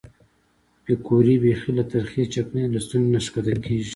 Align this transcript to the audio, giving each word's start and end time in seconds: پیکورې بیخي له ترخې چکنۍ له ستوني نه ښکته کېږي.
پیکورې 0.83 1.35
بیخي 1.43 1.71
له 1.77 1.83
ترخې 1.91 2.23
چکنۍ 2.33 2.65
له 2.73 2.79
ستوني 2.85 3.07
نه 3.13 3.19
ښکته 3.25 3.53
کېږي. 3.65 3.89